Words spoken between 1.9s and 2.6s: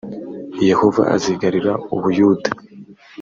u buyuda